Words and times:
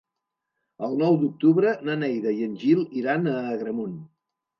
El 0.85 0.95
nou 1.01 1.17
d'octubre 1.23 1.73
na 1.89 1.97
Neida 2.03 2.33
i 2.39 2.41
en 2.47 2.55
Gil 2.63 2.81
iran 3.03 3.29
a 3.33 3.35
Agramunt. 3.51 3.93